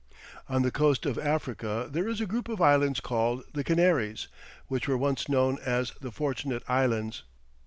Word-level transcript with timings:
]On 0.55 0.63
the 0.63 0.71
coast 0.71 1.05
of 1.05 1.19
Africa 1.19 1.87
there 1.87 2.07
is 2.07 2.19
a 2.19 2.25
group 2.25 2.49
of 2.49 2.59
islands 2.59 2.99
called 2.99 3.43
the 3.53 3.63
Canaries, 3.63 4.29
which 4.65 4.87
were 4.87 4.97
once 4.97 5.29
known 5.29 5.59
as 5.63 5.91
the 6.01 6.09
Fortunate 6.09 6.63
Islands. 6.67 7.21